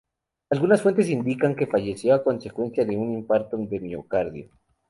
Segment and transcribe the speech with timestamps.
[0.49, 4.49] Algunas fuentes indican que falleció a consecuencia de un infarto de miocardio.